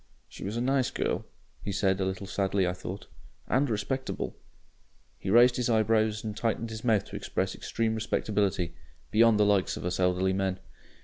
"She 0.27 0.43
was 0.43 0.57
a 0.57 0.61
nice 0.61 0.89
girl," 0.89 1.25
he 1.61 1.71
said 1.71 1.99
a 1.99 2.05
little 2.05 2.25
sadly, 2.25 2.65
I 2.65 2.73
thought. 2.73 3.05
"AND 3.47 3.69
respectable." 3.69 4.35
He 5.19 5.29
raised 5.29 5.57
his 5.57 5.69
eyebrows 5.69 6.23
and 6.23 6.35
tightened 6.35 6.71
his 6.71 6.83
mouth 6.83 7.05
to 7.09 7.15
express 7.15 7.53
extreme 7.53 7.93
respectability 7.93 8.73
beyond 9.11 9.39
the 9.39 9.45
likes 9.45 9.77
of 9.77 9.85
us 9.85 9.99
elderly 9.99 10.33
men. 10.33 10.57